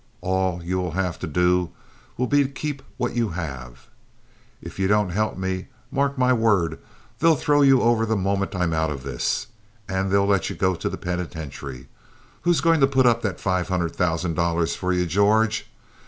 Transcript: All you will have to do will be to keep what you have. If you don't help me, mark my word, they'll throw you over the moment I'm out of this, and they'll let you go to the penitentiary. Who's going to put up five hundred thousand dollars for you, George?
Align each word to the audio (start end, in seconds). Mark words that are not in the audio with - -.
All 0.21 0.63
you 0.63 0.79
will 0.79 0.93
have 0.93 1.19
to 1.19 1.27
do 1.27 1.69
will 2.17 2.25
be 2.25 2.41
to 2.41 2.49
keep 2.49 2.81
what 2.97 3.13
you 3.15 3.29
have. 3.37 3.85
If 4.59 4.79
you 4.79 4.87
don't 4.87 5.11
help 5.11 5.37
me, 5.37 5.67
mark 5.91 6.17
my 6.17 6.33
word, 6.33 6.79
they'll 7.19 7.35
throw 7.35 7.61
you 7.61 7.83
over 7.83 8.03
the 8.07 8.15
moment 8.15 8.55
I'm 8.55 8.73
out 8.73 8.89
of 8.89 9.03
this, 9.03 9.45
and 9.87 10.09
they'll 10.09 10.25
let 10.25 10.49
you 10.49 10.55
go 10.55 10.73
to 10.73 10.89
the 10.89 10.97
penitentiary. 10.97 11.87
Who's 12.41 12.61
going 12.61 12.79
to 12.79 12.87
put 12.87 13.05
up 13.05 13.39
five 13.39 13.67
hundred 13.67 13.95
thousand 13.95 14.33
dollars 14.33 14.73
for 14.75 14.91
you, 14.91 15.05
George? 15.05 15.67